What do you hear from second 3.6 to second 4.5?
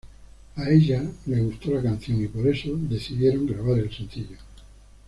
el sencillo.